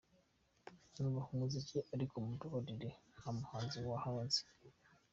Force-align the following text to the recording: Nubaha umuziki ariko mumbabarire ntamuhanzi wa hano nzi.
Nubaha 0.99 1.29
umuziki 1.35 1.77
ariko 1.95 2.15
mumbabarire 2.23 2.89
ntamuhanzi 3.15 3.77
wa 3.87 3.97
hano 4.03 4.21
nzi. 4.27 4.43